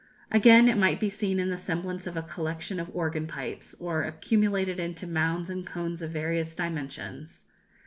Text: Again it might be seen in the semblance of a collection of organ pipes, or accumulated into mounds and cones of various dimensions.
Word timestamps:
Again 0.31 0.67
it 0.67 0.79
might 0.79 0.99
be 0.99 1.11
seen 1.11 1.39
in 1.39 1.51
the 1.51 1.57
semblance 1.57 2.07
of 2.07 2.17
a 2.17 2.23
collection 2.23 2.79
of 2.79 2.89
organ 2.91 3.27
pipes, 3.27 3.75
or 3.79 4.01
accumulated 4.01 4.79
into 4.79 5.05
mounds 5.05 5.51
and 5.51 5.63
cones 5.63 6.01
of 6.01 6.09
various 6.09 6.55
dimensions. 6.55 7.43